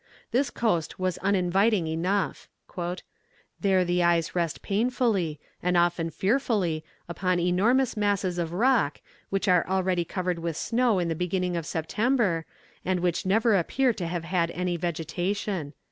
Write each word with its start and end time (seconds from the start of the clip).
This 0.31 0.49
coast 0.49 0.97
was 0.97 1.19
uninviting 1.19 1.85
enough. 1.85 2.49
"There 3.59 3.85
the 3.85 4.01
eyes 4.01 4.33
rest 4.33 4.63
painfully, 4.63 5.39
and 5.61 5.77
often 5.77 6.09
fearfully, 6.09 6.83
upon 7.07 7.39
enormous 7.39 7.95
masses 7.95 8.39
of 8.39 8.51
rock, 8.51 8.99
which 9.29 9.47
are 9.47 9.63
already 9.67 10.03
covered 10.03 10.39
with 10.39 10.57
snow 10.57 10.97
in 10.97 11.07
the 11.07 11.13
beginning 11.13 11.55
of 11.55 11.67
September, 11.67 12.47
and 12.83 13.01
which 13.01 13.27
never 13.27 13.55
appear 13.55 13.93
to 13.93 14.07
have 14.07 14.23
had 14.23 14.49
any 14.55 14.75
vegetation." 14.75 15.71